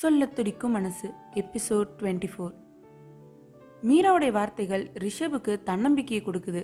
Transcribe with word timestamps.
சொல்லத் 0.00 0.36
துடிக்கும் 0.36 0.70
மனசு 0.70 1.14
எபிசோட் 1.34 1.88
டுவெண்ட்டி 1.98 2.28
ஃபோர். 2.32 2.52
மீராவுடைய 3.88 4.30
வார்த்தைகள் 4.30 4.84
ரிஷபுக்கு 5.04 5.62
தன்னம்பிக்கையை 5.62 6.26
கொடுக்குது. 6.26 6.62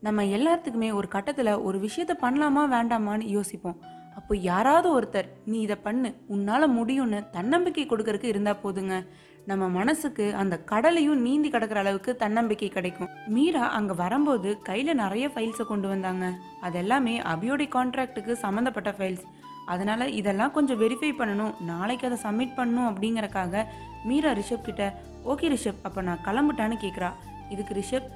நம்ம 0.00 0.24
எல்லாத்துக்குமே 0.36 0.88
ஒரு 0.92 1.08
கட்டத்தில் 1.08 1.50
ஒரு 1.68 1.78
விஷயத்த 1.78 2.14
பண்ணலாமா 2.22 2.62
வேண்டாமான்னு 2.74 3.26
யோசிப்போம். 3.36 3.80
அப்போ 4.14 4.36
யாராவது 4.36 4.88
ஒருத்தர் 5.00 5.28
நீ 5.44 5.60
இதை 5.60 5.76
பண்ணு 5.76 6.14
உன்னால் 6.26 6.74
முடியும்னு 6.78 7.30
தன்னம்பிக்கை 7.30 7.86
கொடுக்கறதுக்கு 7.86 8.24
இருந்தால் 8.24 8.62
போதுங்க. 8.64 9.06
நம்ம 9.46 9.68
மனசுக்கு 9.68 10.34
அந்த 10.34 10.58
கடலையும் 10.72 11.20
நீந்தி 11.20 11.50
கிடக்கிற 11.50 11.80
அளவுக்கு 11.80 12.16
தன்னம்பிக்கை 12.16 12.68
கிடைக்கும். 12.68 13.08
மீரா 13.26 13.66
அங்கே 13.68 13.94
வரும்போது 13.94 14.58
கையில் 14.62 14.94
நிறைய 14.94 15.28
ஃபைல்ஸை 15.34 15.66
கொண்டு 15.66 15.88
வந்தாங்க. 15.88 16.26
அதெல்லாமே 16.62 17.16
அபியோடைய 17.34 17.70
கான்ட்ராக்டுக்கு 17.76 18.32
சம்மந்தப்பட்ட 18.32 18.92
ஃபைல்ஸ் 18.98 19.26
அதனால் 19.74 20.12
இதெல்லாம் 20.20 20.54
கொஞ்சம் 20.56 20.80
வெரிஃபை 20.82 21.10
பண்ணணும். 21.20 21.54
நாளைக்கு 21.70 22.06
அதை 22.08 22.18
சப்மிட் 22.24 22.58
பண்ணணும் 22.58 22.88
அப்படிங்கிறக்காக 22.90 23.64
மீரா 24.08 24.32
ரிஷப் 24.40 24.68
கிட்ட 24.68 24.84
ஓகே 25.32 25.48
ரிஷப் 25.54 25.80
அப்போ 25.82 26.02
நான் 26.08 26.24
கிளம்புட்டான்னு 26.26 26.76
கேட்குறா 26.84 27.10
இதுக்கு 27.50 27.74
ரிஷப் 27.80 28.08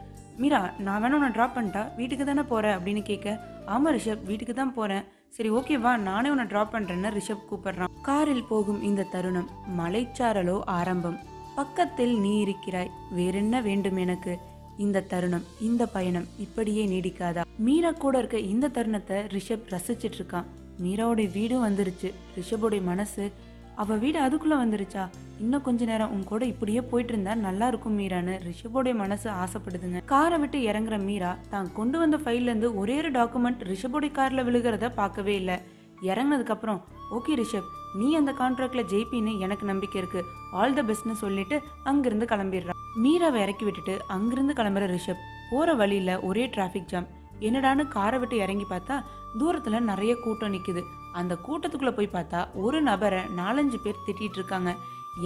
மீரா 0.42 0.60
நான் 0.86 1.00
வேணா 1.02 1.16
உன்னை 1.18 1.32
ட்ராப் 1.36 1.56
பண்ணிட்டா 1.56 1.82
வீட்டுக்கு 1.96 2.24
தானே 2.24 2.44
போகிறேன் 2.52 2.76
அப்படின்னு 2.76 3.02
கேட்க 3.02 3.34
ஆமாம் 3.66 3.94
ரிஷப் 3.96 4.22
வீட்டுக்கு 4.30 4.54
தான் 4.54 4.74
போகிறேன் 4.74 5.04
சரி 5.36 5.50
ஓகே 5.50 5.74
வா 5.80 5.92
நானே 6.06 6.30
உன்னை 6.30 6.44
ட்ராப் 6.52 6.72
பண்ணுறேன்னு 6.74 7.10
ரிஷப் 7.16 7.44
கூப்பிடுறான். 7.50 7.92
காரில் 8.02 8.48
போகும் 8.48 8.80
இந்த 8.82 9.06
தருணம் 9.12 9.48
மலைச்சாரலோ 9.78 10.56
ஆரம்பம். 10.78 11.18
பக்கத்தில் 11.54 12.14
நீ 12.20 12.32
இருக்கிறாய் 12.38 12.90
வேறென்ன 13.10 13.60
வேண்டும் 13.60 13.96
எனக்கு? 13.96 14.34
இந்த 14.78 15.04
தருணம் 15.12 15.46
இந்த 15.60 15.82
பயணம் 15.86 16.26
இப்படியே 16.38 16.84
நீடிக்காதா? 16.86 17.42
மீரா 17.56 17.90
கூட 17.90 18.18
இருக்க 18.18 18.38
இந்த 18.52 18.68
தருணத்தை 18.68 19.18
ரிஷப் 19.34 19.68
ரசிச்சிட்டு 19.70 20.18
இருக்கான். 20.20 20.48
மீராவுடைய 20.82 21.32
வீடும் 21.32 21.64
வந்துருச்சு. 21.64 22.12
ரிஷபோடைய 22.36 22.82
மனசு. 22.82 23.32
அவ 23.74 23.94
வீடு 23.96 24.18
அதுக்குள்ளே 24.18 24.56
வந்துருச்சா? 24.56 25.08
இன்னும் 25.40 25.62
கொஞ்ச 25.62 25.84
நேரம் 25.84 26.10
உன் 26.12 26.24
கூட 26.24 26.44
இப்படியே 26.44 26.80
போயிட்டு 26.80 27.12
இருந்தா 27.12 27.34
நல்லா 27.34 27.66
இருக்கும் 27.66 27.98
மீரான்னு 27.98 28.34
ரிஷபோடைய 28.48 28.94
மனசு 28.94 29.30
ஆசைப்படுதுங்க. 29.30 30.04
காரை 30.04 30.38
விட்டு 30.38 30.58
இறங்குற 30.58 31.04
மீரா 31.04 31.36
தான் 31.50 31.72
கொண்டு 31.72 31.98
வந்த 31.98 32.16
ஃபைல்ல 32.16 32.50
இருந்து 32.50 32.76
ஒரே 32.76 32.96
ஒரு 32.96 33.10
டாக்குமெண்ட் 33.10 33.62
ரிஷபோடைய 33.70 34.10
கார்ல 34.18 34.44
விழுகிறத 34.48 34.92
பார்க்கவே 34.94 35.34
இல்லை. 35.34 35.56
இறங்குனதுக்கு 36.02 36.54
அப்புறம் 36.56 36.84
ஓகே 37.10 37.32
ரிஷப் 37.34 37.70
நீ 37.98 38.14
அந்த 38.14 38.32
கான்ட்ராக்ட்ல 38.32 38.82
ஜெயிப்பின்னு 38.92 39.38
எனக்கு 39.38 39.66
நம்பிக்கை 39.66 40.00
இருக்கு. 40.00 40.24
ஆல் 40.52 40.74
த 40.74 40.82
பெஸ்ட்னு 40.82 41.12
சொல்லிட்டு 41.12 41.60
அங்கிருந்து 41.84 42.26
கிளம்பிடுறான் 42.30 42.80
மீராவை 43.02 43.42
இறக்கி 43.42 43.64
விட்டுட்டு 43.64 44.00
அங்கிருந்து 44.08 44.52
கிளம்புற 44.52 44.96
ரிஷப் 44.96 45.24
போற 45.50 45.74
வழியில 45.74 46.20
ஒரே 46.20 46.46
டிராஃபிக் 46.46 46.90
ஜாம் 46.92 47.06
என்னடான்னு 47.48 47.84
காரை 47.96 48.18
விட்டு 48.22 48.36
இறங்கி 48.44 48.66
பார்த்தா 48.70 48.96
தூரத்துல 49.40 49.80
நிறைய 49.90 50.12
கூட்டம் 50.24 50.54
நிக்குது. 50.54 50.82
அந்த 51.18 51.34
கூட்டத்துக்குள்ள 51.46 51.92
போய் 51.96 52.14
பார்த்தா 52.16 52.40
ஒரு 52.64 52.78
நபரை 52.88 53.20
நாலஞ்சு 53.38 53.78
பேர் 53.84 54.04
திட்டிட்டு 54.06 54.38
இருக்காங்க. 54.40 54.72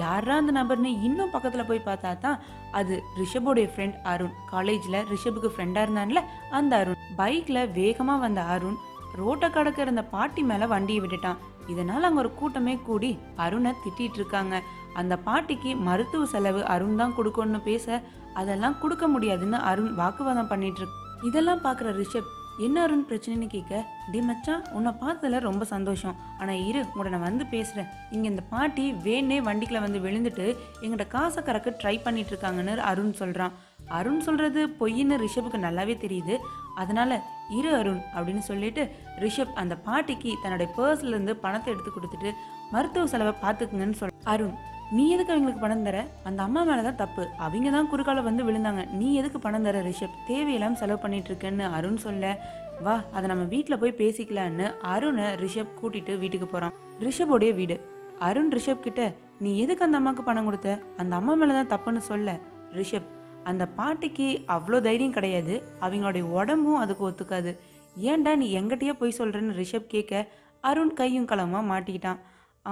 யாரா 0.03 0.35
அந்த 0.41 0.53
நபர்னு 0.59 0.91
இன்னும் 1.07 1.33
பக்கத்துல 1.35 1.65
போய் 1.67 1.87
பார்த்தா 1.89 2.11
தான் 2.25 2.39
அது 2.79 2.95
ரிஷபோடைய 3.21 3.67
ஃப்ரெண்ட் 3.73 3.99
அருண். 4.13 4.35
காலேஜ்ல 4.53 5.03
ரிஷபுக்கு 5.13 5.51
ஃப்ரெண்டா 5.55 5.83
இருந்தான்ல 5.87 6.23
அந்த 6.59 6.73
அருண். 6.83 7.01
பைக்ல 7.21 7.59
வேகமா 7.79 8.17
வந்த 8.25 8.43
அருண் 8.55 8.79
ரோட்டை 9.21 9.49
கடக்க 9.51 9.79
இருந்த 9.83 10.03
பாட்டி 10.15 10.43
மேல 10.51 10.67
வண்டியை 10.73 11.03
விட்டுட்டான். 11.03 11.41
இதனால 11.73 12.09
அங்க 12.09 12.21
ஒரு 12.25 12.33
கூட்டமே 12.41 12.75
கூடி 12.89 13.11
அருணை 13.45 13.73
திட்டிட்டு 13.85 14.19
இருக்காங்க. 14.21 14.55
அந்த 15.01 15.15
பாட்டிக்கு 15.29 15.71
மருத்துவ 15.87 16.27
செலவு 16.35 16.61
அருண் 16.75 17.01
தான் 17.01 17.17
கொடுக்கணும்னு 17.17 17.61
பேச 17.71 18.03
அதெல்லாம் 18.41 18.79
கொடுக்க 18.83 19.05
முடியாதுன்னு 19.09 19.59
அருண் 19.71 19.93
வாக்குவாதம் 20.01 20.51
பண்ணிட்டு 20.53 20.81
இருக்கு 20.83 21.05
இதெல்லாம் 21.23 21.65
பார்க்குற 21.65 21.91
ரிஷப் 22.01 22.33
என்ன 22.65 22.83
அருண் 22.83 23.05
பிரச்சனைன்னு 23.09 23.47
கேட்க 23.47 23.85
டி 24.13 24.21
மச்சான் 24.21 24.63
உன்னை 24.73 24.93
பார்த்ததுல 25.01 25.39
ரொம்ப 25.39 25.65
சந்தோஷம். 25.65 26.17
ஆனால் 26.41 26.61
இரு 26.69 26.81
உங்களை 26.91 27.11
நான் 27.13 27.21
வந்து 27.21 27.47
பேசுகிறேன் 27.47 27.89
இங்கே 28.11 28.29
இந்த 28.29 28.43
பாட்டி 28.51 28.93
வேணே 28.93 29.39
வண்டிக்கில் 29.49 29.81
வந்து 29.81 29.99
விழுந்துட்டு 29.99 30.47
எங்கிட்ட 30.83 31.07
காசை 31.09 31.43
கறக்க 31.43 31.75
ட்ரை 31.83 32.03
பண்ணிட்டு 32.03 32.33
இருக்காங்கன்னு 32.33 32.77
அருண் 32.91 33.13
சொல்கிறான் 33.13 33.53
அருண் 33.89 34.21
சொல்கிறது 34.21 34.69
பொய்ன்னு 34.81 35.17
ரிஷபுக்கு 35.25 35.61
நல்லாவே 35.67 35.97
தெரியுது. 36.05 36.37
அதனால 36.75 37.21
இரு 37.59 37.77
அருண் 37.77 38.03
அப்படின்னு 38.15 38.45
சொல்லிட்டு 38.51 38.85
ரிஷப் 39.25 39.53
அந்த 39.55 39.77
பாட்டிக்கு 39.77 40.33
தன்னுடைய 40.43 40.73
பர்ஸ்லேருந்து 40.79 41.31
பணத்தை 41.31 41.75
எடுத்து 41.75 41.91
கொடுத்துட்டு 41.91 42.33
மருத்துவ 42.71 43.07
செலவை 43.07 43.35
பார்த்துக்குங்கன்னு 43.43 43.93
சொல் 43.93 44.17
அருண் 44.25 44.57
நீ 44.91 45.09
எதுக்கு 45.09 45.33
அவங்களுக்கு 45.33 45.61
பணம் 45.61 45.83
தர? 45.83 46.07
அந்த 46.25 46.43
அம்மா 46.43 46.63
மேலே 46.63 46.83
தான் 46.83 46.97
தப்பு. 46.97 47.29
அவங்க 47.37 47.71
தான் 47.71 47.89
குறுக்கால 47.93 48.23
வந்து 48.23 48.45
விழுந்தாங்க. 48.45 48.91
நீ 48.91 49.15
எதுக்கு 49.15 49.39
பணம் 49.39 49.63
தர 49.63 49.81
ரிஷப்? 49.81 50.15
தேவையில்லாமல் 50.27 50.77
செலவு 50.77 50.99
பண்ணிட்டு 50.99 51.31
இருக்கேன்னு 51.31 51.71
அருண் 51.71 51.97
சொல்ல. 51.97 52.39
வா 52.83 53.05
அதை 53.13 53.29
நம்ம 53.29 53.45
வீட்டில் 53.45 53.79
போய் 53.79 53.99
பேசிக்கலான்னு 53.99 54.75
அருணை 54.81 55.25
ரிஷப் 55.25 55.77
கூட்டிட்டு 55.83 56.19
வீட்டுக்கு 56.19 56.47
போகிறான் 56.47 56.73
ரிஷபோடைய 57.01 57.55
வீடு. 57.55 57.81
அருண் 58.19 58.53
ரிஷப் 58.53 58.81
கிட்ட 58.81 59.15
நீ 59.39 59.59
எதுக்கு 59.59 59.85
அந்த 59.85 59.97
அம்மாவுக்கு 59.97 60.23
பணம் 60.23 60.45
கொடுத்த? 60.45 60.79
அந்த 60.97 61.17
அம்மா 61.17 61.33
மேலே 61.33 61.63
தான் 61.63 61.73
தப்புன்னு 61.75 61.97
சொல்ல. 61.97 62.39
ரிஷப் 62.73 63.09
அந்த 63.45 63.67
பாட்டிக்கு 63.67 64.45
அவ்வளோ 64.49 64.81
தைரியம் 64.81 65.13
கிடையாது. 65.13 65.63
அவங்களுடைய 65.81 66.23
உடம்பும் 66.23 66.77
அதுக்கு 66.77 67.11
ஒத்துக்காது. 67.11 67.59
ஏன்டா 68.03 68.37
நீ 68.37 68.61
எங்கிட்டயே 68.61 68.93
போய் 68.93 69.19
சொல்கிறேன்னு 69.19 69.65
ரிஷப் 69.65 69.87
கேட்க 69.87 70.29
அருண் 70.61 70.93
கையும் 70.93 71.27
களமா 71.27 71.61
மாட்டிக்கிட்டான். 71.73 72.19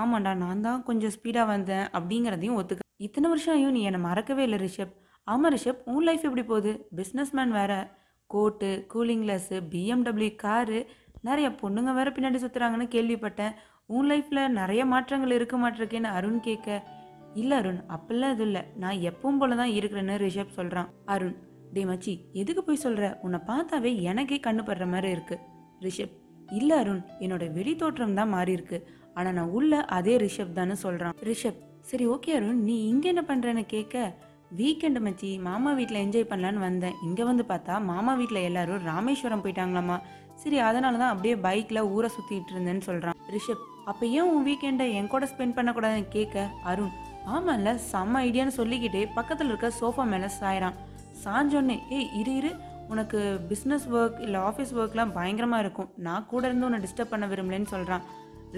ஆமாண்டா 0.01 0.33
நான் 0.43 0.65
தான் 0.67 0.81
கொஞ்சம் 0.89 1.13
ஸ்பீடாக 1.17 1.51
வந்தேன் 1.53 1.87
அப்படிங்கிறதையும் 1.97 2.59
ஒத்துக்க. 2.61 2.83
இத்தனை 3.07 3.27
வருஷம் 3.33 3.55
ஆயும் 3.55 3.75
நீ 3.77 3.81
என்னை 3.89 4.01
மறக்கவே 4.07 4.43
இல்லை 4.47 4.59
ரிஷப். 4.65 4.95
ஆமாம் 5.27 5.53
ரிஷப் 5.55 5.85
உன் 5.93 6.07
லைஃப் 6.09 6.27
எப்படி 6.29 6.45
போகுது? 6.51 6.73
பிஸ்னஸ் 6.99 7.33
மேன் 7.39 7.55
வேறு 7.59 7.79
coat 8.31 8.71
cooling 8.93 9.23
glass 9.25 9.57
BMW 9.73 10.33
car 10.45 10.79
நிறைய 11.29 11.49
பொண்ணுங்க 11.61 11.93
வேறு 11.99 12.11
பின்னாடி 12.17 12.39
சுற்றுறாங்கன்னு 12.43 12.89
கேள்விப்பட்டேன். 12.95 13.55
உன் 13.97 14.09
லைஃப்பில் 14.11 14.43
நிறைய 14.59 14.83
மாற்றங்கள் 14.93 15.37
இருக்க 15.39 15.57
மாட்டிருக்கேன்னு 15.63 16.11
அருண் 16.19 16.41
கேட்க. 16.49 16.69
இல்லை 17.43 17.55
அருண் 17.61 17.81
அப்பெல்லாம் 17.95 18.33
எதுவும் 18.35 18.49
இல்லை. 18.51 18.63
நான் 18.83 18.99
எப்பவும் 19.11 19.39
போல 19.41 19.57
தான் 19.61 19.73
இருக்கிறேன்னு 19.79 20.17
ரிஷப் 20.25 20.57
சொல்கிறான் 20.59 20.91
அருண் 21.15 21.37
டே 21.77 21.83
மச்சி 21.91 22.13
எதுக்கு 22.41 22.63
போய் 22.65 22.85
சொல்கிற 22.85 23.05
உன்னை 23.27 23.39
பார்த்தாவே 23.49 23.91
எனக்கே 24.11 24.39
கண்ணு 24.45 24.63
படுற 24.67 24.87
மாதிரி 24.93 25.09
இருக்குது 25.17 25.43
ரிஷப் 25.87 26.15
இல்லை 26.59 26.77
அருண் 26.83 27.03
என்னோட 27.25 27.45
வெளி 27.57 27.73
தோற்றம் 27.83 28.19
தான் 28.19 28.33
மாறி 28.35 28.53
இருக்கு 28.57 28.79
ஆனால் 29.19 29.37
நான் 29.39 29.55
உள்ள 29.59 29.81
அதே 29.97 30.15
ரிஷப் 30.25 30.59
தானே 30.59 30.77
சொல்கிறான் 30.85 31.17
ரிஷப் 31.31 31.61
சரி 31.91 32.05
ஓகே 32.15 32.31
அருண் 32.37 32.63
நீ 32.69 32.77
இங்கே 32.91 33.09
என்ன 33.13 33.23
பண்ணுறேன்னு 33.31 33.65
கேட்க 33.75 34.05
வீக்கெண்டு 34.59 35.01
மச்சி 35.05 35.29
மாமா 35.47 35.71
வீட்டில் 35.79 36.01
என்ஜாய் 36.03 36.31
பண்ணலான்னு 36.33 36.61
வந்தேன். 36.67 36.97
இங்கே 37.07 37.25
வந்து 37.29 37.45
பார்த்தா 37.53 37.75
மாமா 37.91 38.13
வீட்டில் 38.21 38.47
எல்லாரும் 38.49 38.83
ராமேஸ்வரம் 38.91 39.43
போயிட்டாங்களாமா. 39.45 39.97
சரி 40.43 40.59
அதனால 40.69 40.99
தான் 41.03 41.13
அப்படியே 41.15 41.35
பைக்கில் 41.47 41.89
ஊரை 41.95 42.09
சுற்றிட்டு 42.17 42.53
இருந்தேன்னு 42.55 42.85
சொல்கிறான் 42.89 43.19
ரிஷப் 43.35 43.65
அப்போ 43.91 44.05
ஏன் 44.19 44.29
உன் 44.33 44.47
வீக்கெண்டை 44.49 44.87
என் 44.99 45.11
கூட 45.15 45.25
ஸ்பெண்ட் 45.33 45.57
பண்ணக்கூடாதுன்னு 45.59 46.09
கேட்க? 46.17 46.47
அருண் 46.71 46.95
ஆமாம்ல 47.35 47.73
செம்ம 47.91 48.23
ஐடியான்னு 48.29 48.59
சொல்லிக்கிட்டே 48.61 49.03
பக்கத்தில் 49.19 49.51
இருக்க 49.53 49.71
சோஃபா 49.81 50.05
மேலே 50.13 50.29
சாயிறான். 50.41 50.77
சாஞ்சோன்னே 51.25 51.77
ஏய் 51.97 52.11
இரு 52.21 52.35
இரு. 52.41 52.53
உனக்கு 52.93 53.19
பிஸ்னஸ் 53.51 53.87
ஒர்க் 53.99 54.19
இல்லை 54.27 54.41
ஆஃபீஸ் 54.49 54.75
ஒர்க்லாம் 54.81 55.15
பயங்கரமாக 55.19 55.65
இருக்கும். 55.65 55.91
நான் 56.07 56.29
கூட 56.33 56.43
இருந்து 56.49 56.67
உன்னை 56.69 56.81
டிஸ்டர்ப் 56.85 57.13
பண்ண 57.13 57.27
விரும்பலன்னு 57.33 57.73
சொல்கிறான் 57.75 58.05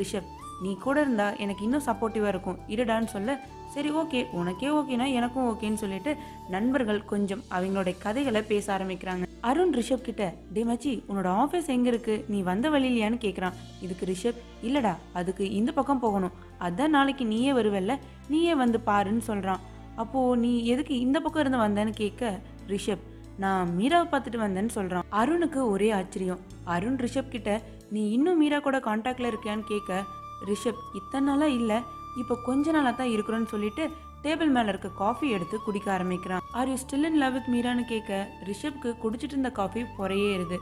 ரிஷப் 0.01 0.31
நீ 0.63 0.77
கூட 0.77 1.01
இருந்தா 1.01 1.33
எனக்கு 1.35 1.65
இன்னும் 1.65 1.87
சப்போர்ட்டிவாக 1.87 2.33
இருக்கும். 2.35 2.59
இருடான்னு 2.69 3.05
சொல்ல 3.05 3.39
சரி 3.75 3.91
ஓகே 3.91 4.31
உனக்கே 4.31 4.69
ஓகேனா 4.69 5.13
எனக்கும் 5.13 5.49
ஓகேன்னு 5.49 5.75
சொல்லிட்டு 5.75 6.17
நண்பர்கள் 6.49 7.05
கொஞ்சம் 7.05 7.43
அவங்களுடைய 7.51 7.95
கதைகளை 7.99 8.43
பேச 8.43 8.79
ஆரம்பிக்கிறாங்க. 8.79 9.25
அருண் 9.41 9.75
ரிஷப் 9.75 10.07
கிட்ட 10.09 10.35
டே 10.53 10.65
மச்சி 10.65 10.93
உன்னோட 11.09 11.29
ஆஃபீஸ் 11.43 11.67
எங்கே 11.67 11.89
இருக்கு? 11.89 12.25
நீ 12.29 12.43
வந்த 12.43 12.71
வழியிலையான்னு 12.71 13.19
கேட்குறான் 13.25 13.57
இதுக்கு 13.81 14.07
ரிஷப் 14.07 14.41
இல்லடா 14.63 14.95
அதுக்கு 15.13 15.51
இந்த 15.51 15.73
பக்கம் 15.73 16.01
போகணும். 16.01 16.33
அதான் 16.61 16.95
நாளைக்கு 16.97 17.27
நீயே 17.27 17.53
வருவல்ல 17.53 17.99
நீயே 18.29 18.55
வந்து 18.55 18.81
பாருன்னு 18.87 19.19
சொல்கிறான் 19.19 19.61
அப்போது 19.97 20.41
நீ 20.41 20.65
எதுக்கு 20.65 20.99
இந்த 20.99 21.21
பக்கம் 21.21 21.41
இருந்து 21.41 21.65
வந்தேன்னு 21.65 21.93
கேட்க 21.93 22.41
ரிஷப் 22.69 23.05
நான் 23.39 23.69
மீராவை 23.79 24.07
பார்த்துட்டு 24.11 24.39
வந்தேன்னு 24.47 24.69
சொல்கிறான் 24.69 25.05
அருணுக்கு 25.13 25.61
ஒரே 25.71 25.91
ஆச்சரியம். 25.91 26.39
அருண் 26.65 26.97
ரிஷப் 26.97 27.29
கிட்ட 27.29 27.63
நீ 27.91 28.11
இன்னும் 28.11 28.39
மீரா 28.39 28.59
கூட 28.59 28.79
காண்டாக்டில் 28.79 29.31
இருக்கியான்னு 29.33 29.67
கேட்க 29.69 30.05
ரிஷப் 30.51 30.81
இத்தனை 30.93 31.27
நாளா 31.29 31.47
இல்ல 31.61 31.83
இப்போ 32.17 32.35
கொஞ்ச 32.45 32.73
நாளாக 32.73 32.95
தான் 32.97 33.13
இருக்கிறோன்னு 33.15 33.53
சொல்லிட்டு 33.55 33.85
டேபிள் 34.23 34.51
மேல 34.57 34.69
இருக்க 34.69 34.89
காஃபி 34.89 35.27
எடுத்து 35.31 35.57
குடிக்க 35.63 35.93
ஆரம்பிக்கிறான். 35.93 36.43
Are 36.53 36.69
you 36.69 36.77
still 36.83 37.07
in 37.09 37.21
love 37.23 37.33
with 37.33 37.51
மீரான்னு 37.55 37.85
கேட்க 37.85 38.29
ரிஷப்க்கு 38.49 38.91
குடிச்சிட்டு 39.03 39.35
இருந்த 39.37 39.51
காஃபி 39.51 39.83
பொறையே 39.99 40.31
இருது 40.35 40.59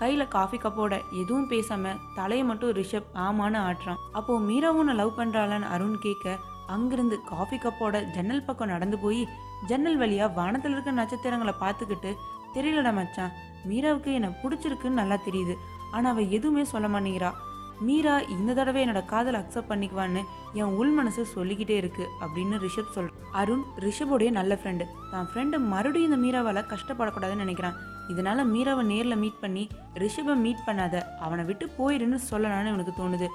கையில 0.00 0.28
காஃபி 0.28 0.56
கப்போட 0.56 0.94
எதுவும் 1.10 1.48
பேசாம 1.50 1.92
தலையை 2.14 2.44
மட்டும் 2.44 2.72
ரிஷப் 2.78 3.10
ஆமான்னு 3.26 3.58
ஆட்டுறான். 3.68 4.00
அப்போ 4.12 4.38
மீராவும் 4.40 4.88
நான் 4.88 5.00
லவ் 5.02 5.18
பண்ணுறாளான்னு 5.18 5.68
அருண் 5.74 5.98
கேட்க 5.98 6.38
அங்கிருந்து 6.66 7.16
காஃபி 7.24 7.56
கப்போட 7.56 7.96
ஜன்னல் 8.10 8.44
பக்கம் 8.44 8.68
நடந்து 8.68 8.98
போய் 8.98 9.22
ஜன்னல் 9.66 9.98
வழியா 9.98 10.26
வானத்துல 10.38 10.76
இருக்க 10.76 10.90
நட்சத்திரங்களை 10.90 11.54
பார்த்துக்கிட்டு 11.60 12.12
தெரியலடா 12.54 12.92
மச்சான் 12.94 13.34
மீராவுக்கு 13.68 14.12
என்ன 14.12 14.28
பிடிச்சிருக்குன்னு 14.42 15.00
நல்லா 15.00 15.18
தெரியுது. 15.26 15.54
ஆனா 15.90 16.10
அவ 16.10 16.20
எதுவுமே 16.20 16.64
சொல்ல 16.64 16.88
மாட்டேங்கிறா. 16.88 17.30
மீரா 17.86 18.14
இந்த 18.34 18.54
தடவை 18.58 18.80
என்னோட 18.84 19.00
காதல் 19.12 19.38
அக்செப்ட் 19.40 19.70
பண்ணிக்குவான்னு 19.70 20.22
என் 20.60 20.74
உள் 20.80 20.92
மனசு 20.98 21.22
சொல்லிக்கிட்டே 21.34 21.76
இருக்கு 21.82 22.04
அப்படின்னு 22.24 22.56
ரிஷப் 22.64 22.92
சொல் 22.96 23.10
அருண் 23.40 23.64
ரிஷபோடைய 23.84 24.30
நல்ல 24.38 24.58
ஃப்ரெண்டு 24.60 24.84
தான் 25.12 25.28
ஃப்ரெண்டு 25.30 25.58
மறுபடியும் 25.72 26.08
இந்த 26.10 26.18
மீராவால் 26.24 26.68
கஷ்டப்படக்கூடாதுன்னு 26.72 27.44
நினைக்கிறான். 27.44 27.78
இதனால 28.12 28.44
மீராவை 28.52 28.82
நேரில் 28.90 29.20
மீட் 29.22 29.40
பண்ணி 29.44 29.64
ரிஷபை 30.02 30.34
மீட் 30.44 30.66
பண்ணாத 30.66 30.96
அவனை 31.26 31.44
விட்டு 31.50 31.66
போயிருன்னு 31.78 32.18
சொல்லலான்னு 32.30 32.72
எனக்கு 32.74 32.94
தோணுது. 33.00 33.28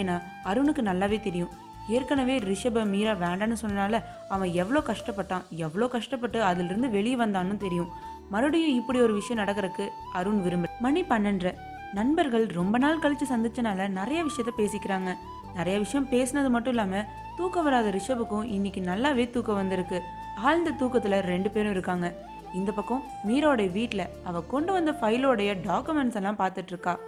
ஏன்னா 0.00 0.16
அருணுக்கு 0.50 0.84
நல்லாவே 0.90 1.18
தெரியும். 1.28 1.52
ஏற்கனவே 1.96 2.34
ரிஷப 2.50 2.84
மீரா 2.92 3.12
வேண்டான்னு 3.24 3.56
சொன்னனால 3.62 4.00
அவன் 4.34 4.50
எவ்வளோ 4.62 4.80
கஷ்டப்பட்டான் 4.90 5.46
எவ்வளோ 5.66 5.86
கஷ்டப்பட்டு 5.96 6.38
அதிலிருந்து 6.50 6.90
வெளியே 6.96 7.18
வந்தான்னு 7.24 7.56
தெரியும். 7.64 7.90
மறுபடியும் 8.34 8.78
இப்படி 8.80 8.98
ஒரு 9.06 9.14
விஷயம் 9.18 9.40
நடக்கிறதுக்கு 9.42 9.84
அருண் 10.18 10.40
விரும்ப 10.46 10.72
மணி 10.86 11.02
பன்னெண்டு 11.12 11.50
நண்பர்கள் 11.94 12.46
ரொம்ப 12.46 12.78
நாள் 12.78 12.98
கழிச்சு 12.98 13.24
சந்திச்சனால 13.30 13.88
நிறைய 13.88 14.24
விஷயத்த 14.24 14.48
பேசிக்கிறாங்க. 14.56 15.14
நிறைய 15.54 15.78
விஷயம் 15.78 16.06
பேசினது 16.06 16.50
மட்டும் 16.50 16.74
இல்லாம 16.74 17.04
தூக்கம் 17.36 17.64
வராத 17.64 17.88
ரிஷபுக்கும் 17.88 18.44
இன்னைக்கு 18.44 18.80
நல்லாவே 18.80 19.30
தூக்கம் 19.30 19.54
வந்திருக்கு. 19.54 20.02
ஆழ்ந்த 20.36 20.70
தூக்கத்துல 20.70 21.20
ரெண்டு 21.20 21.50
பேரும் 21.50 21.70
இருக்காங்க. 21.70 22.14
இந்த 22.54 22.72
பக்கம் 22.72 23.02
மீராவோட 23.28 23.72
வீட்டில் 23.72 24.06
அவ 24.24 24.40
கொண்டு 24.40 24.72
வந்த 24.72 24.92
ஃபைலோடைய 24.92 25.56
டாக்குமெண்ட்ஸ் 25.64 26.14
எல்லாம் 26.14 26.38
பார்த்துட்டு 26.38 26.66
இருக்கா. 26.66 26.98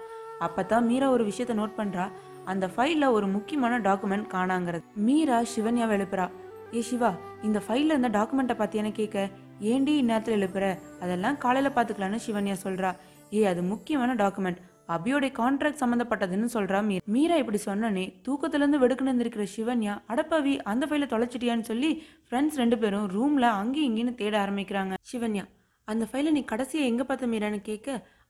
அப்பதான் 0.40 0.82
மீரா 0.82 1.10
ஒரு 1.10 1.26
விஷயத்த 1.26 1.54
நோட் 1.54 1.72
பண்றா. 1.78 2.10
அந்த 2.44 2.70
ஃபைல்ல 2.76 3.10
ஒரு 3.10 3.26
முக்கியமான 3.26 3.78
டாக்குமெண்ட் 3.78 4.26
காணாங்கிறது. 4.32 4.82
மீரா 4.94 5.40
சிவன்யாவை 5.40 5.96
எழுப்புறா. 6.00 6.30
ஏ 6.74 6.80
சிவா 6.80 7.14
இந்த 7.42 7.62
ஃபைல்ல 7.68 7.92
இருந்த 7.94 8.08
டாக்குமெண்ட்டை 8.08 8.56
பார்த்தியான்னு 8.56 8.92
கேட்க? 8.92 9.28
ஏண்டி 9.60 10.02
இந்நேரத்தில் 10.02 10.38
எழுப்புற? 10.38 10.78
அதெல்லாம் 11.00 11.38
காலையில 11.38 11.74
பார்த்துக்கலான்னு 11.74 12.18
சிவன்யா 12.26 12.54
சொல்றா. 12.62 12.96
ஏ 13.32 13.44
அது 13.44 13.62
முக்கியமான 13.62 14.14
டாக்குமெண்ட். 14.14 14.56
அபியோடைய 14.94 15.32
கான்ட்ராக்ட் 15.40 15.80
சம்மந்தப்பட்டதுன்னு 15.82 16.48
சொல்கிறா 16.56 16.78
மீரா 16.88 17.04
மீரா 17.14 17.36
இப்படி 17.42 17.58
சொன்னனே 17.68 18.04
தூக்கத்துலேருந்து 18.26 18.80
வெடுக்குன்னு 18.82 19.24
இருக்கிற 19.24 19.44
சிவன்யா 19.54 19.94
அடப்பவி 20.12 20.54
அந்த 20.72 20.86
ஃபைலை 20.90 21.08
தொலைச்சிட்டியான்னு 21.12 21.68
சொல்லி 21.70 21.90
ஃப்ரெண்ட்ஸ் 22.28 22.60
ரெண்டு 22.62 22.78
பேரும் 22.82 23.06
ரூமில் 23.16 23.48
அங்கேயும் 23.60 23.88
இங்கேன்னு 23.90 24.14
தேட 24.22 24.34
ஆரம்பிக்கிறாங்க. 24.44 24.94
சிவன்யா 25.10 25.44
அந்த 25.88 26.04
ஃபைலை 26.10 26.30
நீ 26.36 26.42
கடைசியாக 26.52 26.90
எங்கே 26.92 27.04
பார்த்த 27.06 27.32
மீரான்னு 27.34 27.60
கேட்க 27.68 27.88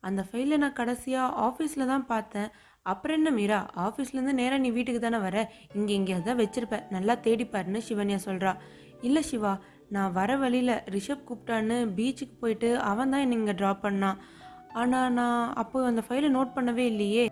அந்த 0.09 0.21
ஃபைலை 0.29 0.57
நான் 0.63 0.77
கடைசியாக 0.81 1.35
ஆஃபீஸில் 1.47 1.91
தான் 1.93 2.07
பார்த்தேன். 2.13 2.51
அப்புறம் 2.91 3.17
என்ன 3.19 3.31
மீரா 3.39 3.59
ஆஃபீஸ்லேருந்து 3.87 4.35
நேராக 4.41 4.63
நீ 4.65 4.69
வீட்டுக்கு 4.77 5.01
தானே 5.07 5.19
வர? 5.27 5.37
இங்கே 5.79 5.93
எங்கேயாவது 5.99 6.29
தான் 6.29 6.41
வச்சிருப்பேன் 6.43 6.87
நல்லா 6.95 7.15
தேடிப்பாருன்னு 7.27 7.81
சிவன்யா 7.89 8.19
சொல்கிறா 8.29 8.53
இல்லை 9.09 9.23
சிவா 9.31 9.53
நான் 9.95 10.15
வர 10.19 10.31
வழியில் 10.43 10.75
ரிஷப் 10.95 11.27
கூப்பிட்டான்னு 11.29 11.77
பீச்சுக்கு 11.97 12.37
போயிட்டு 12.43 12.69
அவன் 12.91 13.13
தான் 13.13 13.23
என்னை 13.25 13.37
இங்கே 13.41 13.55
ட்ராப் 13.61 13.85
பண்ணான். 13.87 14.19
ஆனால் 14.73 15.13
நான் 15.13 15.53
அப்போ 15.55 15.87
அந்த 15.87 16.03
ஃபைலை 16.09 16.29
நோட் 16.37 16.57
பண்ணவே 16.57 16.85
இல்லையே. 16.93 17.25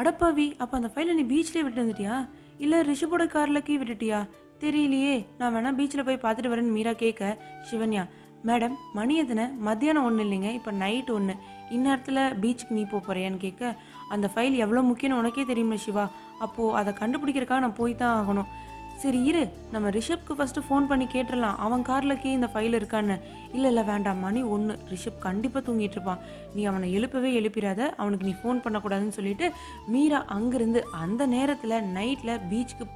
அடப்பாவி 0.00 0.46
அப்போ 0.58 0.76
அந்த 0.76 0.90
ஃபைலை 0.94 1.14
நீ 1.14 1.24
பீச்லேயே 1.32 1.64
விட்டு 1.64 1.82
வந்துட்டியா? 1.82 2.28
இல்லை 2.58 2.78
ரிஷபோட 2.80 3.26
காரில் 3.26 3.62
கீ 3.62 3.78
விட்டுட்டியா? 3.78 4.20
தெரியலையே. 4.62 5.26
நான் 5.38 5.54
வேணா 5.54 5.70
பீச்சில் 5.78 6.04
போய் 6.04 6.24
பார்த்துட்டு 6.24 6.52
வரேன்னு 6.52 6.76
மீரா 6.76 6.92
கேட்க 6.92 7.38
சிவன்யா 7.70 8.04
மேடம் 8.48 8.76
மணி 8.92 9.14
எத்தனை? 9.16 9.44
மத்தியானம் 9.68 10.04
ஒன்று 10.04 10.24
இல்லைங்க 10.24 10.52
இப்போ 10.58 10.70
நைட் 10.70 11.10
ஒன்று 11.10 11.34
இந்நேரத்தில் 11.70 12.20
பீச்சுக்கு 12.42 12.76
நீ 12.78 12.82
போக 12.92 13.00
போறியான்னு 13.06 13.36
கேட்க 13.36 13.74
அந்த 14.08 14.30
ஃபைல் 14.34 14.56
எவ்வளோ 14.64 14.82
முக்கியம்னு 14.82 15.18
உனக்கே 15.18 15.44
தெரியுமா 15.44 15.74
சிவா. 15.74 16.10
அப்போது 16.38 16.74
அதை 16.74 16.92
கண்டுபிடிக்கிறக்காக 17.00 17.58
நான் 17.58 17.78
போய் 17.80 17.94
தான் 17.94 18.16
ஆகணும். 18.20 18.48
சரி 19.00 19.24
இரு. 19.24 19.48
நம்ம 19.72 19.88
ரிஷப்க்கு 19.88 20.32
ஃபஸ்ட்டு 20.38 20.62
ஃபோன் 20.68 20.86
பண்ணி 20.86 21.04
கேட்டுடலாம் 21.04 21.56
அவன் 21.56 21.82
காரில் 21.82 22.18
கீ 22.18 22.30
இந்த 22.30 22.48
ஃபைல் 22.54 22.76
இருக்கான்னு. 22.78 23.20
இல்லை 23.52 23.68
இல்லை 23.70 23.82
வேண்டாம். 23.82 24.18
மணி 24.18 24.42
ஒன்று 24.42 24.78
ரிஷப் 24.90 25.18
கண்டிப்பாக 25.18 25.72
தூங்கிட்டு 25.72 25.94
இருப்பான். 25.96 26.18
நீ 26.54 26.64
அவனை 26.64 26.92
எழுப்பவே 26.92 27.40
எழுப்பிடாத. 27.40 27.78
அவனுக்கு 27.96 28.26
நீ 28.26 28.34
ஃபோன் 28.42 28.62
பண்ணக்கூடாதுன்னு 28.64 29.08
சொல்லிட்டு 29.08 29.52
மீரா 29.86 30.24
அங்கேருந்து 30.24 30.78
அந்த 30.78 31.26
நேரத்தில் 31.26 31.84
நைட்டில் 31.96 32.40
பீச்சுக்கு 32.50 32.86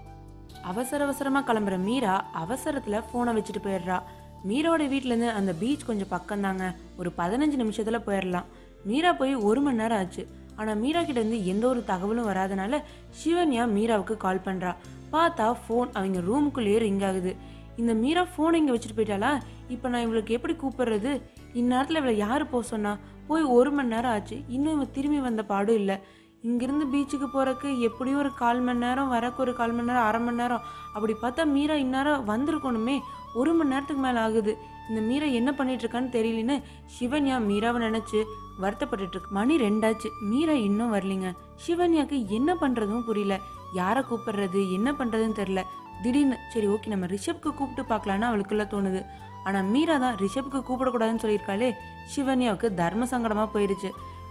அவசர 0.63 1.05
அவசரமாக 1.05 1.47
கிளம்புற 1.47 1.79
மீரா 1.79 2.15
அவசரத்தில் 2.33 3.07
ஃபோனை 3.09 3.33
வச்சுட்டு 3.39 3.65
போயிடுறா. 3.65 4.03
மீராவோட 4.49 4.83
வீட்டிலேருந்து 4.95 5.31
அந்த 5.31 5.53
பீச் 5.53 5.87
கொஞ்சம் 5.87 6.13
பக்கம்தாங்க. 6.17 6.75
ஒரு 6.99 7.13
பதினஞ்சு 7.19 7.55
நிமிஷத்தில் 7.55 8.07
போயிடலாம். 8.07 8.45
மீரா 8.85 9.13
போய் 9.13 9.35
ஒரு 9.35 9.61
மணி 9.61 9.77
நேரம் 9.77 9.99
ஆச்சு. 9.99 10.29
ஆனால் 10.57 10.81
மீரா 10.83 11.01
கிட்டேருந்து 11.01 11.45
எந்த 11.45 11.67
ஒரு 11.69 11.85
தகவலும் 11.85 12.29
வராதனால 12.31 12.83
சிவன்யா 13.21 13.65
மீராவுக்கு 13.77 14.17
கால் 14.17 14.45
பண்ணுறா 14.47 14.73
பார்த்தா 15.15 15.47
ஃபோன் 15.63 15.91
அவங்க 15.99 16.21
ரூமுக்குள்ளேயே 16.29 16.79
ரிங் 16.79 17.05
ஆகுது. 17.09 17.33
இந்த 17.77 17.95
மீரா 17.95 18.23
ஃபோனை 18.33 18.55
இங்கே 18.55 18.73
வச்சுட்டு 18.75 18.99
போயிட்டாளா? 18.99 19.31
இப்போ 19.69 19.87
நான் 19.89 20.01
இவளுக்கு 20.01 20.35
எப்படி 20.35 20.55
கூப்பிடுறது? 20.55 21.13
இந்நேரத்தில் 21.61 22.01
இவளை 22.01 22.17
யார் 22.17 22.51
போக 22.51 22.63
சொன்னா? 22.73 22.93
போய் 23.29 23.43
ஒரு 23.57 23.71
மணி 23.73 23.89
நேரம் 23.89 24.13
ஆச்சு. 24.13 24.37
இன்னும் 24.49 24.75
இவன் 24.75 24.95
திரும்பி 24.97 25.21
வந்த 25.21 25.43
பாடும் 25.43 25.81
இல்லை. 25.81 25.97
இங்கிருந்து 26.43 26.87
பீச்சுக்கு 26.93 27.29
போகிறக்கு 27.35 27.69
எப்படியும் 27.89 28.19
ஒரு 28.19 28.31
கால் 28.35 28.61
மணி 28.61 28.79
நேரம் 28.79 29.13
வரக்கு 29.13 29.41
ஒரு 29.45 29.53
கால் 29.61 29.73
மணி 29.73 29.89
நேரம் 29.91 30.07
அரை 30.09 30.21
மணி 30.21 30.37
நேரம். 30.37 30.65
அப்படி 30.95 31.15
பார்த்தா 31.23 31.45
மீரா 31.53 31.75
இந்நேரம் 31.75 32.27
வந்திருக்கணுமே. 32.33 32.97
ஒரு 33.35 33.53
மணி 33.55 33.73
நேரத்துக்கு 33.73 34.03
மேலே 34.03 34.19
ஆகுது. 34.19 34.55
இந்த 34.89 35.01
மீரா 35.09 35.27
என்ன 35.41 35.51
பண்ணிட்டு 35.59 35.83
இருக்கான்னு 35.85 36.15
தெரியலன்னு 36.17 36.57
சிவன்யா 36.97 37.37
மீராவை 37.49 37.79
நினச்சி 37.87 38.19
வருத்தப்பட்டுட்டு 38.63 39.15
இருக்கு. 39.17 39.31
மணி 39.39 39.55
ரெண்டாச்சு. 39.67 40.09
மீரா 40.31 40.55
இன்னும் 40.69 40.93
வரலிங்க. 40.95 41.31
சிவன்யாக்கு 41.65 42.19
என்ன 42.39 42.51
பண்ணுறதும் 42.63 43.07
புரியல. 43.09 43.37
யாரை 43.81 44.03
கூப்பிடுறது 44.11 44.61
என்ன 44.79 44.89
பண்ணுறதுன்னு 44.99 45.39
தெரில 45.41 45.63
திடீர்னு 46.03 46.37
சரி 46.53 46.67
ஓகே 46.75 46.93
நம்ம 46.93 47.07
ரிஷப்க்கு 47.15 47.51
கூப்பிட்டு 47.59 47.83
பார்க்கலான்னு 47.93 48.29
அவளுக்குள்ள 48.31 48.65
தோணுது. 48.75 49.01
ஆனால் 49.49 49.67
மீரா 49.73 49.97
தான் 50.05 50.17
ரிஷப்க்கு 50.23 50.61
கூப்பிடக்கூடாதுன்னு 50.69 51.23
சொல்லியிருக்காளே. 51.25 51.71
சிவன்யாவுக்கு 52.15 52.69
தர்ம 52.81 53.07
சங்கடமாக 53.13 53.49
போயிடுச்சு 53.55 53.91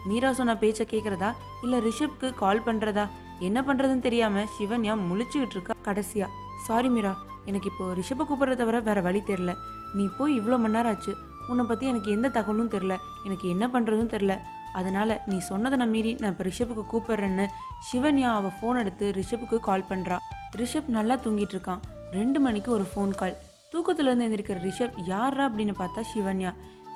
மீரா 0.10 0.30
சொன்ன 0.40 0.56
பேச்சை 0.62 0.86
கேட்குறதா 0.94 1.30
இல்லை 1.66 1.78
ரிஷப்க்கு 1.88 2.30
கால் 2.42 2.66
பண்ணுறதா 2.66 3.06
என்ன 3.48 3.60
பண்ணுறதுன்னு 3.68 4.06
தெரியாமல் 4.08 4.50
சிவன்யா 4.56 4.94
முழிச்சுக்கிட்டு 5.10 5.56
இருக்கா? 5.58 5.76
கடைசியா 5.88 6.28
சாரி 6.68 6.90
மீரா. 6.96 7.14
எனக்கு 7.50 7.70
இப்போ 7.72 7.86
ரிஷப்பை 8.00 8.26
கூப்பிட்றத 8.28 8.60
தவிர 8.62 8.80
வேற 8.90 9.00
வழி 9.08 9.22
தெரில 9.30 9.54
நீ 9.94 10.06
போய் 10.18 10.34
இவ்வளோ 10.40 10.58
மணி 10.64 10.76
நேரம் 10.78 10.92
ஆச்சு 10.94 11.14
உன்னை 11.50 11.64
பற்றி 11.66 11.86
எனக்கு 11.92 12.10
எந்த 12.12 12.28
தகவலும் 12.38 12.74
தெரில. 12.76 12.94
எனக்கு 13.28 13.46
என்ன 13.54 13.66
பண்ணுறதும் 13.74 14.12
தெரில. 14.16 14.36
அதனால் 14.80 15.14
நீ 15.30 15.38
சொன்னதை 15.48 15.78
நான் 15.78 15.94
மீறி 15.96 16.12
நான் 16.22 16.32
இப்போ 16.34 16.46
ரிஷப்புக்கு 16.50 16.84
கூப்பிடுறேன்னு 16.92 17.46
சிவன்யா 17.88 18.30
அவள் 18.38 18.56
ஃபோன் 18.58 18.80
எடுத்து 18.82 19.08
ரிஷப்புக்கு 19.20 19.58
கால் 19.70 19.90
பண்ணுறா 19.90 20.18
ரிஷப் 20.62 20.90
நல்லா 20.98 21.16
தூங்கிட்டு 21.16 21.56
இருக்கான். 21.56 21.82
ரெண்டு 22.18 22.40
மணிக்கு 22.40 22.70
ஒரு 22.72 22.86
ஃபோன் 22.92 23.12
கால் 23.22 23.36
தூக்கத்துலேருந்து 23.74 24.26
எழுந்திருக்கிற 24.26 24.58
ரிஷப் 24.68 24.98
யாரா 25.12 25.44
அப்படின்னு 25.50 25.74
பார்த்தா 25.82 26.02
சிவன்யா. 26.14 26.52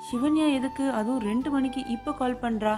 சிவன்யா 0.08 0.46
எதுக்கு? 0.58 0.84
அதுவும் 0.98 1.22
ரெண்டு 1.30 1.48
மணிக்கு 1.50 1.80
இப்போ 1.94 2.10
கால் 2.12 2.42
பண்ணுறா 2.42 2.74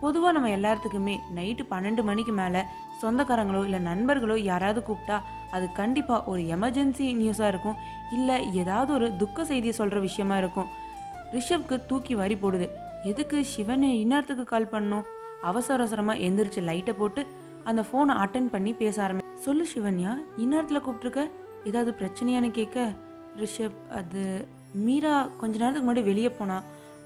பொதுவாக 0.00 0.32
நம்ம 0.36 0.48
எல்லாத்துக்குமே 0.56 1.14
நைட்டு 1.36 1.64
பன்னெண்டு 1.70 2.02
மணிக்கு 2.02 2.32
மேலே 2.32 2.62
சொந்தக்காரங்களோ 3.02 3.60
இல்லை 3.68 3.80
நண்பர்களோ 3.90 4.36
யாராவது 4.50 4.80
கூப்பிட்டா 4.88 5.16
அது 5.56 5.66
கண்டிப்பாக 5.80 6.30
ஒரு 6.30 6.42
எமர்ஜென்சி 6.56 7.06
நியூஸாக 7.20 7.50
இருக்கும். 7.52 7.78
இல்லை 8.16 8.36
ஏதாவது 8.62 8.90
ஒரு 8.98 9.06
துக்க 9.22 9.44
செய்தியை 9.50 9.74
சொல்கிற 9.80 9.98
விஷயமா 10.06 10.36
இருக்கும். 10.42 10.68
ரிஷப்க்கு 11.34 11.76
தூக்கி 11.90 12.14
வாரி 12.20 12.36
போடுது. 12.42 12.66
எதுக்கு 13.10 13.38
சிவனை 13.54 13.90
இந்நேரத்துக்கு 14.02 14.44
கால் 14.52 14.72
பண்ணும் 14.74 15.04
அவசர 15.50 15.76
அவசரமாக 15.80 16.22
எந்திரிச்சு 16.26 16.60
லைட்டை 16.68 16.94
போட்டு 17.00 17.22
அந்த 17.70 17.80
ஃபோனை 17.88 18.14
அட்டன் 18.22 18.52
பண்ணி 18.54 18.72
பேச 18.82 18.96
ஆரம்பி 19.04 19.24
சொல்லு 19.46 19.64
சிவன்யா 19.72 20.12
இந்நேரத்தில் 20.42 20.84
கூப்பிட்ருக்க 20.86 21.22
ஏதாவது 21.68 21.92
பிரச்சனையான்னு 22.00 22.50
கேட்க? 22.58 22.78
ரிஷப் 23.42 23.78
அது 23.98 24.22
மீரா 24.84 25.14
கொஞ்ச 25.40 25.54
நேரத்துக்கு 25.60 25.86
முன்னாடி 25.88 26.04
வெளியே 26.10 26.30
போனா. 26.38 26.56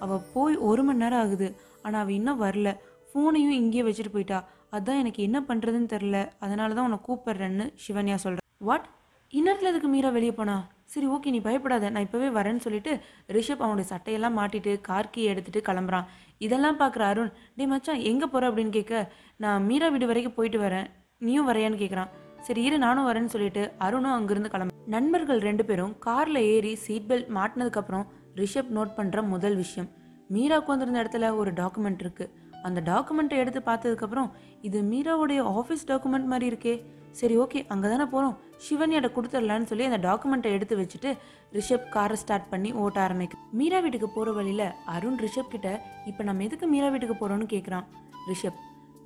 அவள் 0.05 0.25
போய் 0.35 0.55
ஒரு 0.69 0.83
மணி 0.83 1.03
நேரம் 1.05 1.23
ஆகுது. 1.25 1.49
ஆனால் 1.85 2.01
அவள் 2.03 2.17
இன்னும் 2.19 2.43
வரல. 2.43 2.69
ஃபோனையும் 3.11 3.59
இங்கேயே 3.61 3.85
வச்சுட்டு 3.87 4.13
போயிட்டா. 4.17 4.39
அதான் 4.73 5.01
எனக்கு 5.03 5.21
என்ன 5.29 5.39
பண்ணுறதுன்னு 5.49 5.93
தெரில 5.95 6.19
அதனால 6.45 6.75
தான் 6.77 6.87
உன்னை 6.89 7.01
கூப்பிடுறேன்னு 7.09 7.67
சிவன்யா 7.85 8.17
சொல்கிறேன் 8.25 8.49
வாட் 8.69 8.87
இன்னத்தில் 9.33 9.71
இதுக்கு 9.71 9.89
மீரா 9.95 10.11
வெளியே 10.15 10.35
போனா? 10.39 10.55
சரி 10.93 11.07
ஓகே 11.15 11.33
நீ 11.35 11.41
பயப்படாத. 11.47 11.91
நான் 11.95 12.07
இப்போவே 12.07 12.29
வரேன்னு 12.37 12.63
சொல்லிட்டு 12.65 12.93
ரிஷப் 13.37 13.63
அவனுடைய 13.65 13.87
சட்டையெல்லாம் 13.91 14.37
மாட்டிட்டு 14.39 14.73
கார் 14.89 15.11
கீ 15.15 15.23
எடுத்துட்டு 15.33 15.61
கிளம்புறான். 15.69 16.07
இதெல்லாம் 16.47 16.79
பார்க்குற 16.81 17.03
அருண் 17.11 17.31
டே 17.59 17.67
மச்சான் 17.73 18.03
எங்கே 18.11 18.27
போகிற 18.33 18.49
அப்படின்னு 18.51 18.73
கேட்க 18.79 19.03
நான் 19.45 19.67
மீரா 19.69 19.89
வீடு 19.95 20.09
வரைக்கும் 20.11 20.37
போயிட்டு 20.39 20.61
வரேன். 20.65 20.89
நீயும் 21.27 21.49
வரையான்னு 21.51 21.81
கேட்குறான். 21.83 22.11
சரி 22.49 22.61
இரு 22.69 22.77
நானும் 22.87 23.09
வரேன்னு 23.09 23.33
சொல்லிட்டு 23.35 23.63
அருணும் 23.87 24.17
அங்கிருந்து 24.17 24.53
கிளம்ப 24.53 24.77
நண்பர்கள் 24.97 25.41
ரெண்டு 25.49 25.65
பேரும் 25.69 25.95
காரில் 26.07 26.41
ஏறி 26.53 26.75
சீட் 26.85 27.09
பெல்ட் 27.11 27.31
மாட்டினதுக்கப்புறம் 27.39 28.07
ரிஷப் 28.41 28.71
நோட் 28.77 28.97
பண்ணுற 28.99 29.23
முதல் 29.35 29.57
விஷயம் 29.63 29.89
மீரா 30.35 30.57
உட்காந்துருந்த 30.63 31.03
இடத்துல 31.03 31.29
ஒரு 31.41 31.51
டாக்குமெண்ட் 31.61 32.03
இருக்கு. 32.05 32.27
அந்த 32.69 32.79
டாக்குமெண்ட்டை 32.91 33.37
எடுத்து 33.43 33.61
பார்த்ததுக்கப்புறம் 33.69 34.31
இது 34.69 34.79
மீராவுடைய 34.93 35.43
ஆஃபீஸ் 35.61 35.85
டாக்குமெண்ட் 35.91 36.31
மாதிரி 36.33 36.49
இருக்கே. 36.53 36.75
சரி 37.21 37.37
ஓகே 37.43 37.61
அங்கே 37.73 37.87
தானே 37.93 38.07
போகிறோம் 38.15 38.35
சிவன்யாட 38.65 39.07
கொடுத்துடலான்னு 39.15 39.69
சொல்லி 39.71 39.85
அந்த 39.89 39.99
டாக்குமெண்ட்டை 40.09 40.51
எடுத்து 40.57 40.75
வச்சுட்டு 40.81 41.11
ரிஷப் 41.57 41.87
காரை 41.95 42.17
ஸ்டார்ட் 42.23 42.51
பண்ணி 42.53 42.71
ஓட்ட 42.83 42.99
ஆரம்பிக்கு 43.07 43.39
மீரா 43.61 43.79
வீட்டுக்கு 43.85 44.09
போகிற 44.17 44.35
வழியில் 44.39 44.67
அருண் 44.95 45.19
ரிஷப் 45.25 45.55
கிட்ட 45.55 45.71
இப்போ 46.11 46.25
நம்ம 46.29 46.45
எதுக்கு 46.49 46.69
மீரா 46.75 46.91
வீட்டுக்கு 46.95 47.17
போகிறோம்னு 47.23 47.49
கேட்குறான் 47.55 47.87
ரிஷப் 48.31 48.61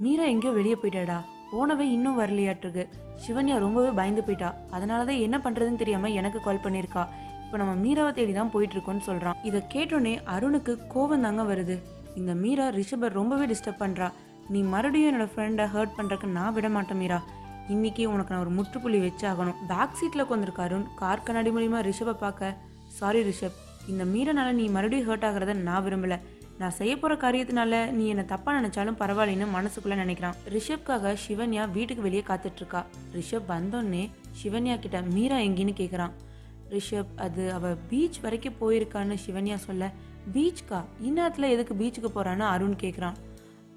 மீரா 0.04 0.24
எங்கேயோ 0.34 0.52
வெளியே 0.58 0.76
போயிட்டாடா. 0.82 1.18
போனவே 1.52 1.86
இன்னும் 1.96 2.18
வரலையாட்டிருக்கு. 2.20 2.84
சிவன்யா 3.24 3.56
ரொம்பவே 3.64 3.90
பயந்து 3.98 4.22
போயிட்டா. 4.28 4.48
அதனால 4.76 5.00
தான் 5.08 5.20
என்ன 5.26 5.36
பண்ணுறதுன்னு 5.44 5.82
தெரியாமல் 5.82 6.16
எனக்கு 6.20 6.38
கால் 6.46 6.64
பண்ணியிருக்கா. 6.64 7.02
இப்போ 7.44 7.56
நம்ம 7.60 7.74
மீராவை 7.84 8.12
தேடி 8.16 8.32
தான் 8.38 8.50
போயிட்டு 8.54 8.74
இருக்கோம்னு 8.76 9.06
சொல்கிறான் 9.08 9.38
இதை 9.48 9.60
கேட்டோன்னே 9.74 10.14
அருணுக்கு 10.34 10.72
கோவம் 10.94 11.24
தாங்க 11.26 11.42
வருது. 11.50 11.76
இந்த 12.14 12.34
மீரா 12.34 12.68
ரிஷபை 12.68 13.08
ரொம்பவே 13.08 13.46
டிஸ்டர்ப் 13.46 13.80
பண்ணுறா 13.80 14.12
நீ 14.48 14.60
மறுபடியும் 14.60 15.12
என்னோட 15.14 15.24
ஃப்ரெண்டை 15.24 15.66
ஹர்ட் 15.74 15.96
பண்ணுறக்கு 15.98 16.26
நான் 16.26 16.52
விட 16.52 16.68
மாட்டேன் 16.68 16.96
மீரா. 16.96 17.22
இன்னைக்கு 17.68 18.10
உனக்கு 18.10 18.34
நான் 18.34 18.42
ஒரு 18.42 18.50
முற்றுப்புள்ளி 18.50 18.98
வச்சாகணும். 19.00 19.54
பேக் 19.68 19.94
சீட்டில் 19.94 20.24
உட்காந்துருக்க 20.24 20.60
அருண். 20.66 20.86
கார் 20.96 21.22
கண்ணாடி 21.22 21.50
மூலிமா 21.50 21.80
ரிஷபை 21.80 22.12
பார்க்க. 22.12 22.56
சாரி 22.86 23.20
ரிஷப் 23.22 23.58
இந்த 23.88 24.04
மீரனால 24.04 24.50
நீ 24.50 24.66
மறுபடியும் 24.68 25.08
ஹர்ட் 25.08 25.24
ஆகிறத 25.24 25.54
நான் 25.54 25.84
விரும்பல. 25.84 26.20
நான் 26.58 26.70
செய்ய 26.70 26.98
போகிற 26.98 27.30
காரியத்தினால 27.30 27.90
நீ 27.90 28.06
என்னை 28.06 28.24
தப்பாக 28.24 28.54
நினச்சாலும் 28.58 28.98
பரவாயில்லைன்னு 29.02 29.46
மனசுக்குள்ளே 29.54 29.96
நினைக்கிறான். 30.02 30.34
ரிஷப்காக 30.48 31.16
சிவன்யா 31.28 31.70
வீட்டுக்கு 31.70 32.02
வெளியே 32.02 32.24
காத்துட்ருக்கா. 32.28 32.84
ரிஷப் 33.14 33.48
வந்தோடனே 33.48 34.10
சிவன்யா 34.42 34.78
கிட்ட 34.78 35.00
மீரா 35.02 35.36
எங்கேன்னு 35.36 35.74
கேட்குறான் 35.80 36.10
ரிஷப் 36.70 37.12
அது 37.16 37.52
அவள் 37.52 37.76
பீச் 37.88 38.20
வரைக்கும் 38.20 38.58
போயிருக்கான்னு 38.60 39.16
சிவன்யா 39.26 39.56
சொல்ல 39.56 39.90
பீச்க்கா? 40.32 40.78
இந்நேரத்தில் 41.06 41.52
எதுக்கு 41.54 41.74
பீச்சுக்கு 41.74 42.10
போகிறான்னு 42.14 42.44
அருண் 42.54 42.76
கேட்குறான் 42.82 43.16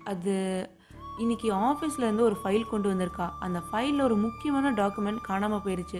அது 0.03 0.35
இன்னைக்கு 1.19 1.47
ஆஃபீஸ்லேருந்து 1.53 2.27
ஒரு 2.29 2.37
ஃபைல் 2.41 2.69
கொண்டு 2.69 2.87
வந்திருக்கா. 2.91 3.27
அந்த 3.39 3.59
ஃபைலில் 3.67 4.05
ஒரு 4.07 4.15
முக்கியமான 4.15 4.71
டாக்குமெண்ட் 4.71 5.21
காணாமல் 5.21 5.63
போயிடுச்சு 5.65 5.99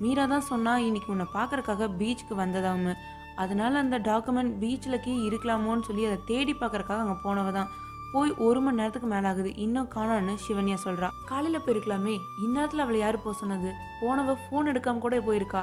மீரா 0.00 0.24
தான் 0.26 0.48
சொன்னால் 0.50 0.84
இன்னைக்கு 0.88 1.12
உன்னை 1.12 1.26
பார்க்கறக்காக 1.34 1.88
பீச்சுக்கு 2.00 2.34
வந்ததாம. 2.42 2.94
அதனால் 3.42 3.74
அந்த 3.74 3.98
டாக்குமெண்ட் 3.98 4.52
பீச்சில் 4.62 5.02
கீ 5.04 5.12
இருக்கலாமோன்னு 5.28 5.86
சொல்லி 5.88 6.04
அதை 6.06 6.18
தேடி 6.30 6.52
பார்க்கறக்காக 6.52 7.02
அங்கே 7.04 7.16
போனவ 7.24 7.52
தான். 7.52 7.70
போய் 8.12 8.32
ஒரு 8.46 8.60
மணி 8.60 8.76
நேரத்துக்கு 8.76 9.08
மேலே 9.12 9.26
ஆகுது. 9.28 9.56
இன்னும் 9.56 9.88
காணோன்னு 9.94 10.34
சிவன்யா 10.46 10.76
சொல்கிறா 10.84 11.08
காலையில் 11.30 11.64
போயிருக்கலாமே. 11.66 12.14
இந்நேரத்தில் 12.44 12.84
அவளை 12.84 12.98
யார் 13.00 13.22
போக 13.22 13.34
சொன்னது? 13.38 13.70
போனவ 14.00 14.34
ஃபோன் 14.42 14.70
எடுக்காமல் 14.72 15.04
கூட 15.06 15.18
போயிருக்கா. 15.28 15.62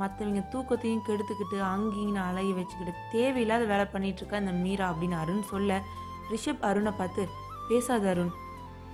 மற்றவங்க 0.00 0.42
தூக்கத்தையும் 0.52 1.04
கெடுத்துக்கிட்டு 1.06 1.58
அங்கேயும் 1.72 2.18
அலைய 2.26 2.50
வச்சுக்கிட்டு 2.58 2.92
தேவையில்லாத 3.14 3.64
வேலை 3.72 3.86
பண்ணிகிட்ருக்கா 3.94 4.40
இந்த 4.42 4.52
மீரா 4.64 4.86
அப்படின்னு 4.92 5.16
அருண் 5.22 5.48
சொல்ல 5.52 5.80
ரிஷப் 6.32 6.66
அருணை 6.68 6.92
பார்த்து 7.00 7.22
பேசாத 7.70 8.06
அருண் 8.12 8.32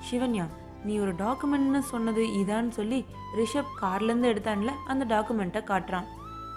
சிவன்யா 0.08 0.46
நீ 0.86 0.94
ஒரு 1.04 1.12
டாக்குமெண்ட்னு 1.22 1.80
சொன்னது 1.92 2.22
இதான்னு 2.40 2.72
சொல்லி 2.78 2.98
ரிஷப் 3.38 3.70
கார்லேருந்து 3.82 4.30
எடுத்தான்ல 4.32 4.72
அந்த 4.92 5.04
டாக்குமெண்ட்டை 5.12 5.62
காட்டுறான். 5.70 6.06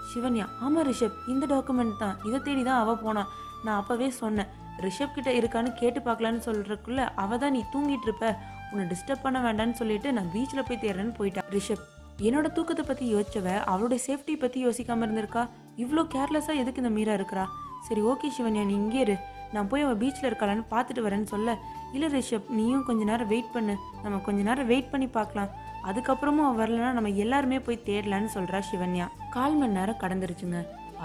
சிவன்யா 0.09 0.45
ஆமாம் 0.65 0.87
ரிஷப் 0.89 1.17
இந்த 1.33 1.45
டாக்குமெண்ட் 1.53 1.95
தான். 2.03 2.15
இதை 2.27 2.37
தேடி 2.47 2.63
தான் 2.69 2.81
அவள் 2.83 3.01
போனான் 3.05 3.31
நான் 3.65 3.79
அப்போவே 3.81 4.09
சொன்னேன் 4.21 4.49
ரிஷப் 4.85 5.15
கிட்ட 5.15 5.29
இருக்கான்னு 5.39 5.71
கேட்டு 5.81 5.99
பார்க்கலான்னு 6.07 6.45
சொல்கிறக்குள்ள 6.47 7.01
அவ 7.23 7.37
தான் 7.37 7.55
நீ 7.57 7.61
தூங்கிட்டு 7.73 8.07
இருப்ப. 8.09 8.27
உன்னை 8.71 8.85
டிஸ்டர்ப் 8.91 9.25
பண்ண 9.25 9.39
வேண்டாம்னு 9.45 9.79
சொல்லிட்டு 9.81 10.09
நான் 10.17 10.31
பீச்சில் 10.35 10.67
போய் 10.67 10.83
தேடுறேன்னு 10.83 11.17
போயிட்டான் 11.19 11.49
ரிஷப் 11.57 11.85
என்னோட 12.27 12.47
தூக்கத்தை 12.51 12.83
பற்றி 12.85 13.05
யோசிச்சவ 13.15 13.49
அவளுடைய 13.71 13.99
சேஃப்டி 14.07 14.33
பற்றி 14.39 14.59
யோசிக்காம 14.65 15.05
இருந்திருக்கா? 15.05 15.43
இவ்வளோ 15.77 16.01
கேர்லெஸ்ஸாக 16.15 16.61
எதுக்கு 16.61 16.81
இந்த 16.83 16.93
மீரா 16.97 17.13
இருக்கிறா? 17.13 17.45
சரி 17.87 18.01
ஓகே 18.01 18.29
சிவன்யா 18.37 18.63
நீ 18.69 18.73
இங்கே 18.73 18.99
இரு. 18.99 19.15
நான் 19.53 19.67
போய் 19.67 19.81
அவள் 19.81 19.99
பீச்சில் 20.01 20.27
இருக்காளான்னு 20.29 20.65
பார்த்துட்டு 20.73 21.05
வரேன்னு 21.05 21.29
சொல்ல. 21.33 21.55
இல்லை 21.93 22.07
ரிஷப் 22.15 22.49
நீயும் 22.57 22.83
கொஞ்ச 22.83 23.03
நேரம் 23.03 23.27
வெயிட் 23.27 23.53
பண்ணு. 23.53 23.75
நம்ம 24.03 24.17
கொஞ்ச 24.25 24.41
நேரம் 24.49 24.67
வெயிட் 24.67 24.91
பண்ணி 24.91 25.07
பார்க்கலாம். 25.07 25.53
அதுக்கப்புறமும் 25.89 26.47
அவள் 26.47 26.61
வரலன்னா 26.61 26.91
நம்ம 26.97 27.09
எல்லாருமே 27.09 27.59
போய் 27.59 27.83
தேடலான்னு 27.85 28.29
சொல்கிறா 28.35 28.59
சிவன்யா. 28.71 29.07
கால் 29.29 29.55
மணி 29.55 29.77
நேரம் 29.79 30.01
கடந்துருச்சுங்க. 30.03 30.59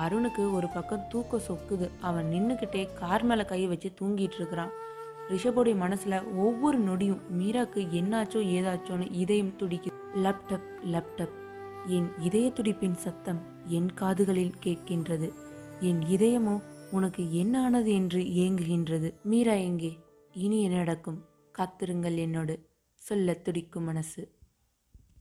அருணுக்கு 0.04 0.44
ஒரு 0.52 0.68
பக்கம் 0.68 1.04
தூக்கம் 1.08 1.46
சொக்குது. 1.48 1.88
அவன் 2.00 2.30
நின்றுக்கிட்டே 2.32 2.82
கார் 2.94 3.24
மேலே 3.24 3.44
கையை 3.44 3.68
வச்சு 3.72 3.90
தூங்கிட்டு 4.00 4.38
இருக்கிறான். 4.40 4.72
ரிஷபோடைய 5.28 5.74
மனசுல 5.74 6.36
ஒவ்வொரு 6.36 6.80
நொடியும் 6.80 7.20
மீராக்கு 7.38 7.86
என்னாச்சோ 7.92 8.40
ஏதாச்சோன்னு 8.56 9.12
இதயம் 9.12 9.52
துடிக்குது. 9.58 9.92
லேப்டப் 10.14 10.68
லேப்டப் 10.84 11.32
என் 11.86 12.08
இதய 12.20 12.52
துடிப்பின் 12.54 12.92
சத்தம் 12.92 13.42
என் 13.64 13.94
காதுகளில் 13.94 14.52
கேட்கின்றது. 14.64 15.32
என் 15.80 16.00
இதயமோ 16.00 16.62
உனக்கு 16.90 17.32
என்ன 17.32 17.62
ஆனது 17.62 17.92
என்று 17.92 18.20
ஏங்குகின்றது. 18.20 19.14
மீரா 19.22 19.52
எங்கே? 19.52 19.98
இனி 20.32 20.62
என்ன 20.62 20.76
நடக்கும்? 20.76 21.24
காத்திருங்கள் 21.52 22.16
என்னோடு. 22.16 22.66
சொல்ல 22.94 23.34
துடிக்கும் 23.34 23.84
மனசு. 23.84 24.33